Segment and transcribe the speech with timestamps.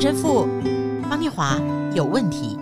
[0.00, 0.46] 陈神父
[1.10, 1.58] 方念华
[1.92, 2.56] 有问题。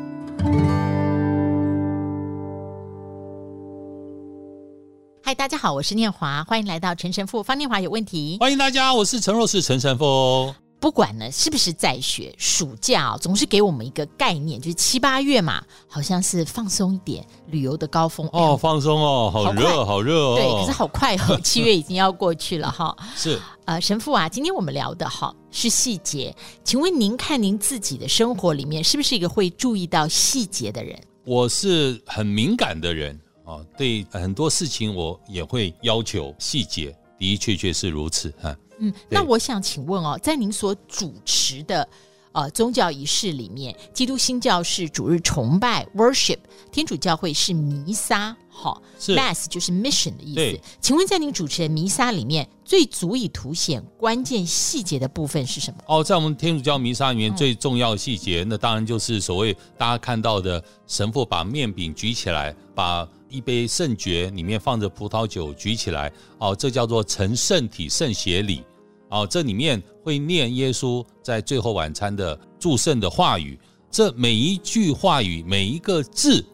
[5.22, 8.38] 嗨，大家好，我是念华，欢迎来到陈神父方念华有问题。
[8.40, 10.54] 欢迎大家，我是陈若是陈神父。
[10.78, 20.34] 不管呢是不是在学，暑假哦，总是给我们一个概念，就是七八月嘛，好像是放松一点，旅游的高峰哦，放松哦，好热，好热哦。
[20.36, 22.94] 对，可是好快哦， 七月已经要过去了哈。
[23.16, 30.96] 是，呃，神父啊，今天我们聊的哈是细节，请问您看您自己的生活里面是不是一个会注意到细节的人？
[31.24, 38.54] 我是很敏感的人啊，对很多事情我也会要求细节，的确确是如此哈。
[38.78, 41.88] 嗯，那我想请问哦，在您所主持的
[42.36, 46.36] 呃宗教仪式里面，基督新教是主日崇拜 （worship），
[46.70, 50.60] 天主教会是弥撒，好，mass 就是 mission 的意思。
[50.82, 55.78] 请问在您主持的弥撒里面，最足以凸显关键细节的部分是什么？
[55.86, 63.08] 哦，在我们天主教弥撒里面最重要的细节，嗯、那当然就是所谓大家看到的神父把面饼举起来，把。
[63.28, 68.62] 一杯圣爵里面放着葡萄酒，举起来哦，这叫做成圣体圣血礼
[69.08, 69.26] 哦。
[69.26, 73.58] 这里面会念耶稣在最后晚餐的祝圣的话语，
[73.90, 76.44] 这每一句话语每一个字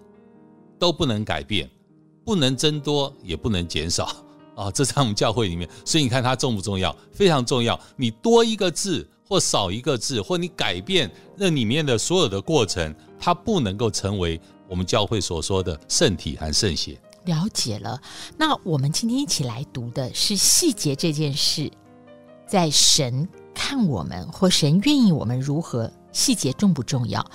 [0.78, 1.70] 都不能改变，
[2.25, 4.05] 不能增多，也不能减少
[4.55, 4.70] 啊。
[4.75, 6.95] 这在我们教会里面，所以你看它重不重要？
[7.12, 7.78] 非常重要。
[7.97, 14.41] 你多一个字或少一个字，或你改变那里面的所有的过程，它不能够成为。
[14.69, 18.00] 我们教会所说的圣体和圣血，了解了。
[18.39, 21.70] 那我们今天一起来读的是细节这件事，
[22.53, 27.27] 在神看我们或神愿意我们如何，细节重不重要？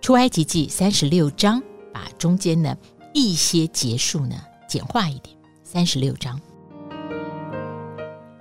[0.00, 2.74] 出埃及记三十六章，把中间呢
[3.12, 4.34] 一些结束呢
[4.66, 5.36] 简化一点。
[5.62, 6.40] 三十六章。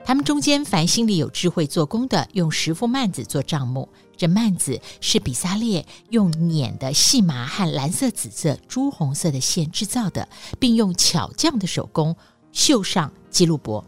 [0.05, 3.89] 他们中间凡心里有智慧做工的，用十副幔子做帐幕。
[4.15, 12.15] 这幔子是比撒列用捻的细麻和蓝色、紫色、朱红色的线制造的，并用巧匠的手工
[12.53, 13.85] 绣上基路伯。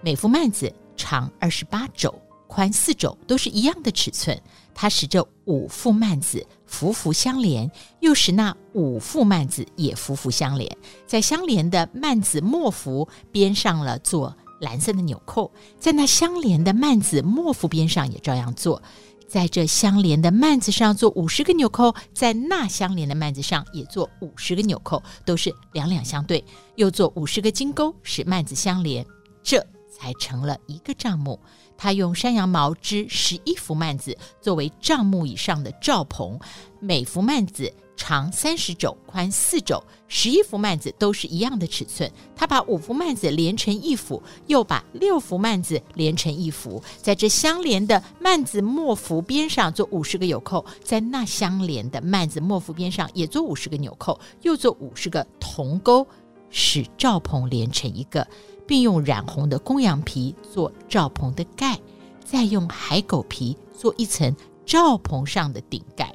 [0.00, 2.14] 每副幔子长二十八肘，
[2.46, 4.40] 宽四肘，都是一样的尺寸。
[4.72, 7.68] 它使这五副幔子幅幅相连，
[8.00, 14.36] 又使那五副幔子也幅幅相连，在相连的幔子末幅边上了做。
[14.60, 18.80] 蓝色的纽扣，在那相连的幔子末幅边上也照样做，
[19.26, 26.44] 在这相连的幔子上做五十个纽扣，在那相连的幔子上也做五十个纽扣，都是两两相对，
[26.76, 29.04] 又做五十个金钩，使幔子相连，
[29.42, 31.38] 这才成了一个帐幕。
[31.76, 36.40] 他用山羊毛织十一幅幔子作为帐幕以上的罩棚，
[36.80, 37.72] 每幅幔子。
[37.94, 42.10] 长三十肘，宽四肘，十一幅幔子都是一样的尺寸。
[42.34, 56.04] 他把五幅幔子连成一幅，又把六幅幔子连成一幅，在这相连的幔子末幅边上做五十个纽扣，在那相连的幔子末幅边上也做五十个纽扣，又做五十个铜钩，
[56.50, 58.26] 使罩棚连成一个，
[58.66, 61.78] 并用染红的公羊皮做罩棚的盖，
[62.24, 64.34] 再用海狗皮做一层
[64.64, 66.14] 罩棚上的顶盖。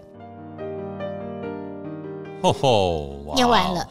[2.41, 3.89] 吼吼，念完了，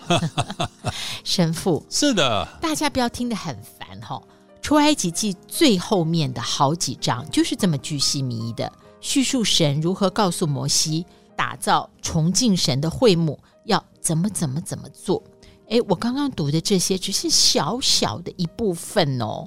[1.25, 4.23] 神父是的，大家不要听得很烦哈。
[4.63, 11.07] 出埃及记最后面的好几章就是这么巨细靡遗的叙述神如何告诉摩西
[11.37, 15.23] 打造崇敬神的会幕要怎么怎么怎么做。
[15.69, 19.47] 哎，我刚刚读的这些只是小小的一部分哦，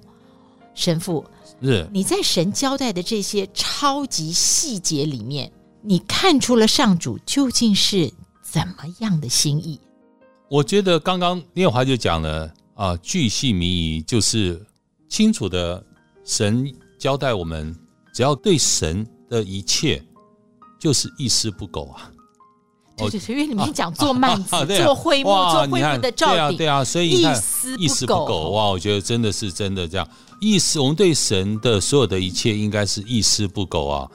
[0.73, 1.25] 神父
[1.61, 9.79] 是你在神交代的这些超级细节里面，你看出了上主究竟是怎么样的心意？
[10.49, 14.65] 我觉得刚刚念华就讲了啊，巨细靡遗，就是
[15.07, 15.81] 清楚的
[16.25, 16.65] 神
[16.97, 17.73] 交代我们，
[18.13, 20.03] 只要对神的一切
[20.79, 22.11] 就是一丝不苟啊。
[22.99, 30.07] 对对对，因为里面讲做幔子、啊啊啊、做灰幕、做灰幕的罩顶，对啊对啊，所以一丝一丝不苟哇，我觉得真的是真的这样，
[30.39, 34.09] 意思我们对神的所有的一切应该是一丝不苟啊。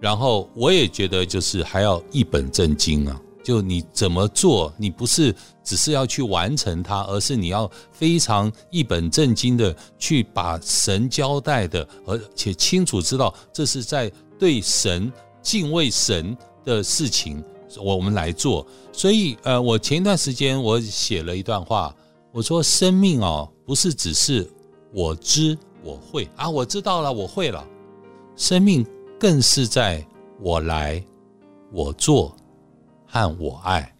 [0.00, 3.20] 然后我也觉得就是还要一本正经啊。
[3.42, 16.34] 就你怎么做，你不是只是要去完成它，而是你要非常一本正经的去把神交代的，而且清楚知道这是在对神敬畏神
[16.64, 17.44] 的事情，
[17.82, 18.66] 我们来做。
[18.92, 21.94] 所以，呃，我前一段时间我写了一段话，
[22.32, 24.50] 我说生命哦，不是只是
[24.92, 27.66] 我知我会啊，我知道了，我会了，
[28.36, 28.86] 生命
[29.18, 30.06] 更是在
[30.40, 31.02] 我来
[31.72, 32.34] 我做。
[33.06, 33.94] 和我爱，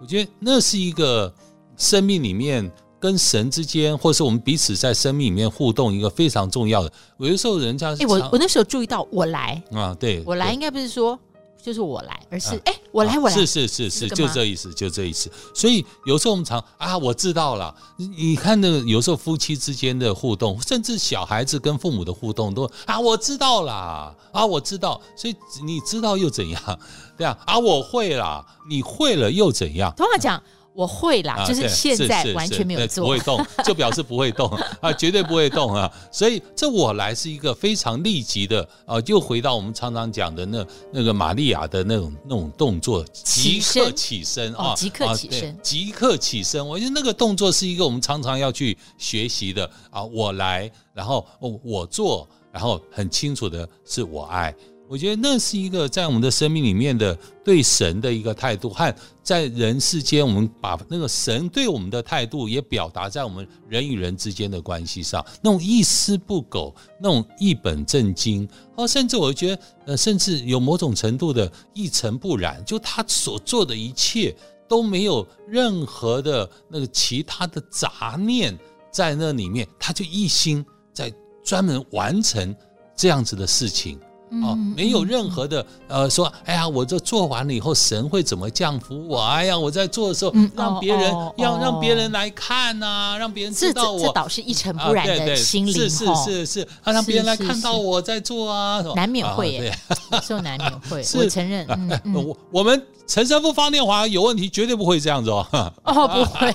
[0.00, 1.34] 我觉得那是一个
[1.76, 2.70] 生命里面
[3.00, 6.92] 跟神之间，或是我们彼此在生命里面互动，一个非常重要的。
[7.18, 11.18] 有的时候人家是，哎，我我那时候注意到我来啊，对，我来应该不是说。
[11.66, 15.28] 就是我来，而是哎、啊，我来，我来，是是是是，就这意思，就这意思。
[15.52, 17.74] 所以有时候我们常啊，我知道了。
[17.96, 25.00] 你你看那个有时候夫妻之间的互动，甚至小孩子跟父母的互动，都啊，我知道啦，啊，我知道。
[25.16, 25.34] 所以
[25.64, 26.78] 你知道又怎样？
[27.18, 29.92] 对啊，啊，我会啦，你会了又怎样？
[29.96, 30.40] 同样讲。
[30.76, 34.46] 我会啦，就是现在完全没有做，不会动， 就表示不会动
[34.80, 35.90] 啊，绝对不会动啊。
[36.12, 46.68] 所以这我来是一个非常立即的啊，又回到我们常常讲的那那个玛利亚的那种那种动作，即刻起身啊，即刻起身，即刻起身。
[46.68, 50.04] 我觉得那个动作是一个我们常常要去学习的啊。
[50.04, 51.26] 我来，然后
[51.62, 54.54] 我做，然后很清楚的是我爱。
[54.88, 74.34] 我觉得那是一个在我们的生命里面的对神的一个态度，和在人世间，我们把那个神对我们的态度也表达在我们人与人之间的关系上，那种一丝不苟，那种一本正经，哦，甚至我觉得，呃，甚至有某种程度的一尘不染，就他所做的一切
[74.68, 78.56] 都没有任何的那个其他的杂念
[78.92, 81.12] 在那里面，他就一心在
[81.42, 82.54] 专门完成
[82.96, 83.98] 这样子的事情。
[84.42, 89.20] 哦，没有任何的呃说，哎呀，我这做完了以后，神会怎么降服我？
[89.22, 94.00] 哎呀，我在做的时候，让别人要让别人来看呐，让别人知道我。
[94.00, 99.78] 这倒是一尘不染的心灵，是是是是，让别人来看到我在做啊，难免会耶，
[100.12, 101.66] 有时候难免会， 我承认。
[102.14, 105.46] 我我们陈神父方念华有问题，绝对不会这样子哦。
[105.84, 106.52] 哦， 不会。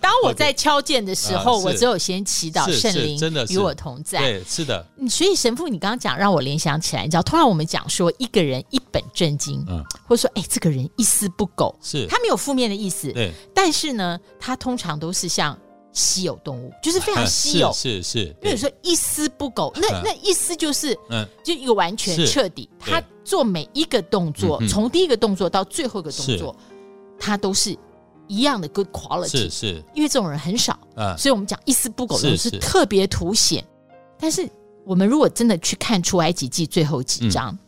[0.00, 4.20] 当我在 敲键的时候，我只有先祈祷圣灵真的与我同在。
[4.20, 4.86] 对，是的。
[5.08, 7.04] 所以神父，你刚刚讲让我联想起来。
[7.04, 13.32] 你知道通常我们讲说一个人一本正经，嗯，或者说哎，这个人一丝不苟，是他没有负面的意思，对。
[13.54, 15.58] 但是呢，他通常都是像
[15.94, 18.18] 稀有动物，就是非常稀有，是是。
[18.42, 22.68] 因为有时候一丝不苟，那那意思就是，嗯，就一个完全彻底。
[22.78, 26.54] 他做每一个动作，从第一个动作到最后一个动作，
[27.18, 27.74] 他都是
[28.28, 29.82] 一样的 good quality，是是。
[29.94, 33.64] 因为这种人很少，嗯，所以我们讲一丝不苟的是特别凸显，
[34.18, 34.46] 但是。
[34.86, 37.58] 我们如果真的去看出埃及记最后几章，嗯、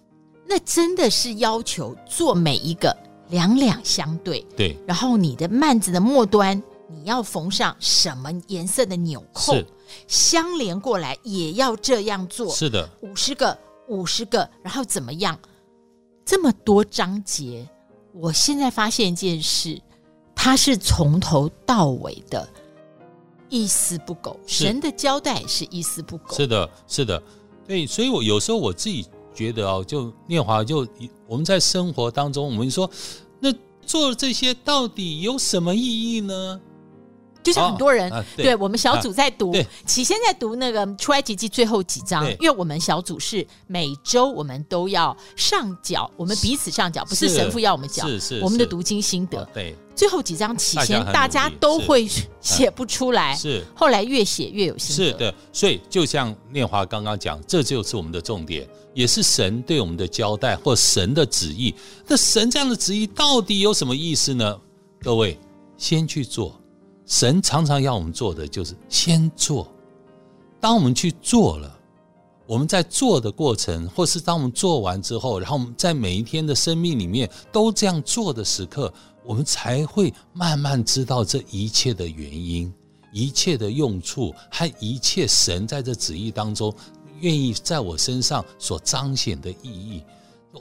[0.47, 2.95] 那真的是要求做每一个
[3.31, 4.77] 两两相对，对。
[4.87, 9.67] 然后你的幔子的末端，你要缝上什么颜色的纽扣，是
[10.07, 12.51] 相连过来也要这样做。
[12.55, 15.39] 是的，五十个，五十个，然后怎么样？
[16.25, 17.69] 这么多章节，
[18.13, 19.81] 我现在发现一件事，
[20.35, 22.49] 它是从头到尾的。
[23.49, 26.35] 一丝不苟，神的交代是一丝不苟。
[26.35, 27.23] 是的，是的，
[27.65, 30.85] 对，所以，我有时候我自己觉得哦，就念华，就
[31.29, 32.91] 我们在生活当中，我们说，
[33.39, 33.55] 那
[33.87, 36.61] 做这些到底有什么意义呢？
[37.47, 39.55] 就像很多人，对我们小组在读，
[39.87, 49.49] 起先在读那个出埃及记最后几章，因为我们小组是每周我们都要上缴，我们彼此上缴，不是神父要我们缴，是是我们的读经心得。
[49.55, 49.77] 对。
[49.95, 52.07] 最后几章起先，大家都会
[52.39, 55.11] 写不出来，是后来越写越有心得。
[55.11, 61.75] 是的，所以就像念华刚刚讲，这就是我们的重点，也是神对我们的交代或神的旨意。
[62.07, 64.61] 那神这样的旨意到底有什么意思呢？
[65.01, 65.39] 各位，
[65.79, 66.61] 先去做。
[67.07, 69.73] 神常常要我们做的就是先做。
[70.61, 71.79] 当我们去做了，
[72.47, 78.93] 我们在做的过程，或是当我们做完之后，然后我们在每一天的生命里面都这样做的时刻。
[79.25, 82.73] 我们才会慢慢知道这一切的原因、
[83.13, 86.73] 一切的用处和一切神在这旨意当中
[87.19, 90.01] 愿意在我身上所彰显的意义，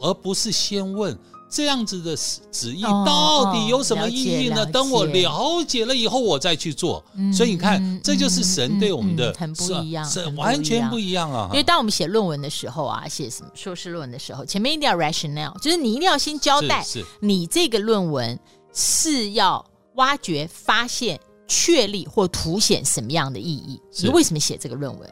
[0.02, 1.16] 而不是先问
[1.50, 2.16] 这样子的
[2.52, 4.66] 旨意到底有什么意义呢？
[4.66, 7.04] 等我了解了以后，我再去做。
[7.34, 11.48] 所以你看，这就是神对我们的很不一样，是完全不一样啊！
[11.52, 16.86] 因为当我们写论文的时候啊，写什么硕士论文的时候，前面一定要 rationale，就是你一定要先交代
[17.20, 18.38] 你这个论文。
[18.78, 23.82] 是要挖掘、发现、确立或凸显什么样的意义？
[24.04, 25.10] 你为什么写这个论文？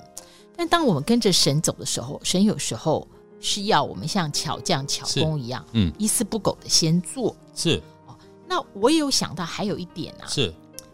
[0.57, 3.07] 但当我们跟着神走的时候，神有时候
[3.43, 7.35] 是要我们像巧匠巧工一样，嗯，一丝不苟的先做。
[7.53, 10.51] 是哦，那我也有想到还有一点啊，是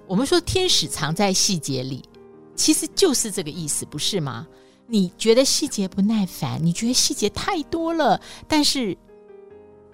[0.08, 2.03] 我们说天使藏在细节里，
[2.56, 4.46] 其实就是这个意思，不是吗？
[4.88, 8.98] 你觉得细节不耐烦，你觉得细节太多了，但是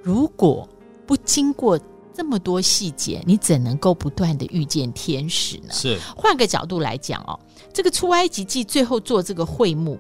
[0.02, 0.68] 如果
[1.06, 1.80] 不经过。
[2.18, 5.74] 这么多细节，你怎能够不断的遇见天使呢？
[5.74, 7.38] 是，换个角度来讲哦，
[7.74, 10.00] 这个出埃及记最后做这个会幕，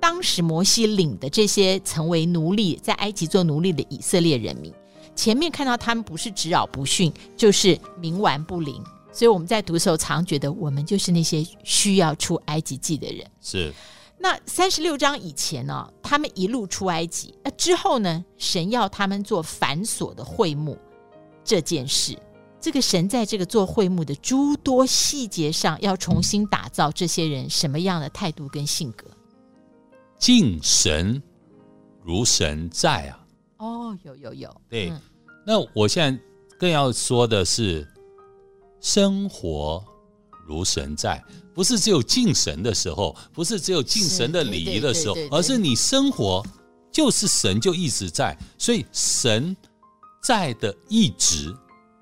[0.00, 4.72] 当时摩西领的这些成为奴隶，在埃及做奴隶的以色列人民，
[5.14, 13.26] 前面看到他们不是执拗不驯，就是冥顽不灵，所以我们在读的时候，常觉得我们就是那些需要出埃及记的人。
[13.40, 13.72] 是。
[14.18, 20.78] 那三十六章以前呢、哦，他们一路出埃及，那之后呢，神要他们做繁琐的会幕
[21.44, 22.16] 这件事。
[22.58, 29.06] 这个神在这个做会幕的诸多细节上，要重新打造这些人什么样的态度跟性格？
[30.18, 31.22] 敬神
[32.02, 33.26] 如神在啊！
[33.58, 34.60] 哦，有有有。
[34.68, 35.00] 对，嗯、
[35.46, 36.22] 那我现在
[36.58, 37.86] 更要说的是，
[38.80, 39.84] 生活
[40.46, 41.22] 如神在，
[41.54, 46.44] 不是只有敬神的时候，不是只有敬神的礼仪的时候，而是你生活
[46.90, 49.56] 就是神就一直在，所以神
[50.22, 51.54] 在的一直。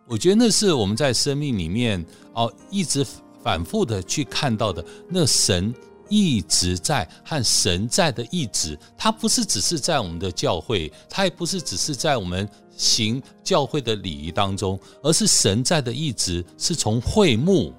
[0.06, 2.04] 我觉得那是我们在生命里面
[2.34, 3.04] 哦，一直
[3.42, 4.84] 反复的去看到的。
[5.08, 5.74] 那神
[6.14, 17.74] 一直在和神在的一直，它不是只是在我们的教会，它也不是只是在我们行教会的礼仪当中，而是神在的一直是从会幕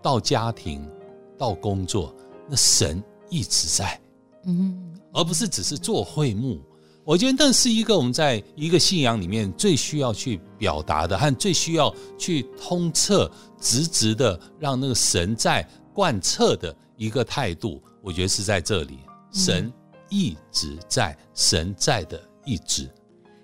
[0.00, 0.88] 到家庭
[1.36, 2.14] 到工作，
[2.48, 4.00] 那神一直在，
[4.44, 6.60] 嗯，而不是只是做会幕。
[7.04, 13.28] 我觉得那是一个我们在一个信仰里面最需要去表达的，和最需要去通彻、
[13.60, 17.82] 直直的让那个神在贯彻的一个态度。
[18.02, 19.00] 我觉得是在这里，
[19.32, 19.72] 神
[20.08, 22.88] 一直在，神在的一直。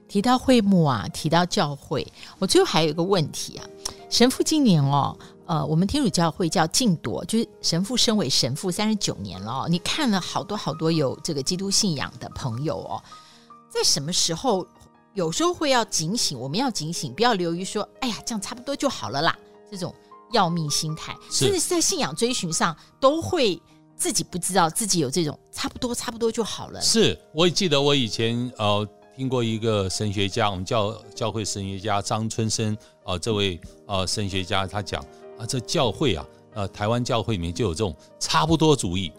[0.06, 2.06] 提到会幕啊，提到教会，
[2.38, 3.66] 我最后还有一个问题啊，
[4.10, 13.02] 神父今年哦，呃，我们天主教会叫禁铎，就是神父身为神父三十九年了哦，你看了好多好多有这个基督信仰的朋友哦。
[13.70, 14.66] 在什么时候，
[15.14, 19.36] 有时候会要警醒，我们要警醒，不要流于说，哎呀，这样差不多就好了啦，
[19.70, 19.94] 这种
[20.32, 23.60] 要命心态，甚至是在信仰追寻上，都会
[23.96, 26.80] 自己不知道自己有这种差不多，差不多就好了。
[26.80, 28.86] 是，我也记得我以前呃
[29.16, 32.74] 听过一个神学家，我们教教会神学家张春生
[33.04, 35.00] 啊、呃，这位呃神学家他讲
[35.38, 39.12] 啊，这教会啊，呃，台湾教会里面就有这种差不多主义，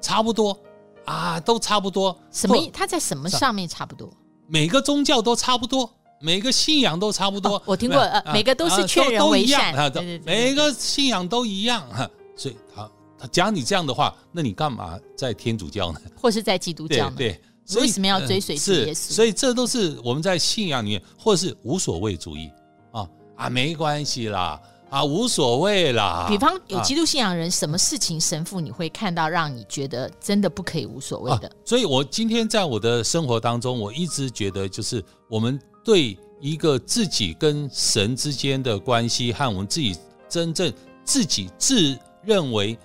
[0.00, 0.56] 差不多。
[1.04, 2.14] 啊，都差不多。
[2.30, 2.70] 什么？
[2.70, 4.12] 他在什么上面差不多？
[4.46, 7.56] 每个宗教都差不多，每个信仰都差不多。
[7.56, 9.74] 哦、我听过，呃，每个都是劝人为善。
[9.74, 11.86] 啊，对对对，每个信仰都一样。
[11.90, 16.00] 哈，所以他他讲你这样的话，那你干嘛在天主教呢？
[16.20, 17.14] 或是在基督教呢？
[17.16, 18.86] 对，对，所以为什么要追随耶稣？
[18.86, 22.50] 是，所以这都是我们在信仰里面，或是无所谓主义
[22.92, 24.60] 啊啊，没关系啦。
[24.90, 26.24] 啊，无所谓啦。
[26.30, 31.46] 比方有基督信仰人，啊、什么事情神父你会看到，让你觉得真的不可以无所谓的？
[31.46, 39.96] 啊、所以，我今天在我的生活当中，我一直觉得，就是我们对一个自己跟神之间的关系，和我们自己
[40.28, 40.70] 真正
[41.02, 42.76] 自己自认为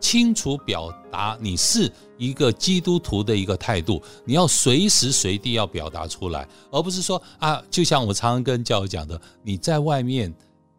[0.00, 10.34] 清楚表达你是一个基督徒的一个态度，你要随时随地要表达出来，而不是说啊，就像我常常跟教友讲的，你在外面。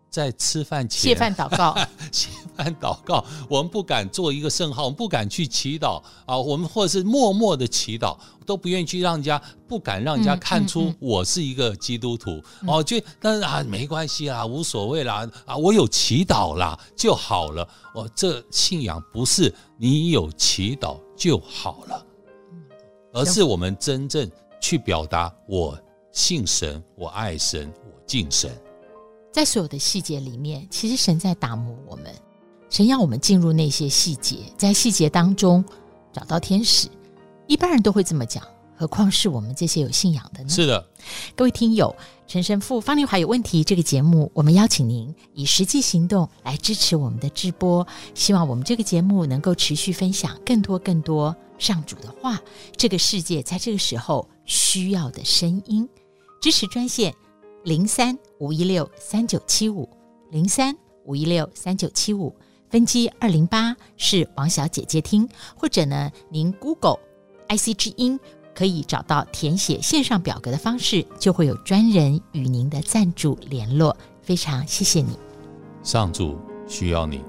[0.09, 1.77] 在吃饭前，谢饭祷告，
[2.11, 3.23] 谢饭祷告。
[3.47, 6.37] 我们不敢做一个圣号，我们不敢去祈祷啊。
[6.37, 12.43] 我们或者是默默的祈祷，都不愿意去让人家，不敢让人家看出我是一个基督徒。
[12.67, 17.67] 哦，就但是啊，没关系啦，无所谓啦啊，我有祈祷啦就好了。
[17.93, 22.05] 哦，这信仰不是你有祈祷就好了，
[23.13, 25.77] 而是我们真正去表达我
[26.11, 28.51] 信神，我爱神，我敬神。
[29.39, 32.13] 在所有的细节里面，其实神在打磨我们，
[32.69, 35.63] 神要我们进入那些细节，在细节当中
[36.11, 36.89] 找到天使。
[37.47, 38.43] 一般人都会这么讲，
[38.75, 40.49] 何况是我们这些有信仰的呢？
[40.49, 40.85] 是的，
[41.37, 41.95] 各位听友，
[42.27, 43.63] 陈神父方丽华有问题。
[43.63, 52.37] 这个节目，我们邀请您以实际行动来支持我们的直播，希望我们这个节目能够持续分享更多更多上主的话，
[52.75, 55.87] 这个世界在这个时候需要的声音。
[56.41, 57.15] 支持专线。
[57.63, 59.87] 零三五一六三九七五，
[60.31, 60.75] 零三
[61.05, 62.33] 五一六三九七五，
[62.69, 66.99] 分机二零八是王小姐接听，或者呢，您 Google
[67.49, 68.19] IC 之音
[68.55, 73.95] 可以找到填写线上表格的方式，就会有专人与您的赞助联络。
[74.21, 75.17] 非常谢谢你，
[75.83, 76.37] 上主
[76.67, 77.28] 需要你。